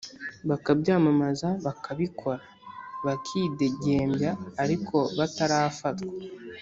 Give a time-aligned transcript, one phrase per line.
[0.49, 2.43] Bakabyamamaza bakababikora,
[3.05, 4.31] bakidegembya
[4.63, 6.07] ariko batarafatwa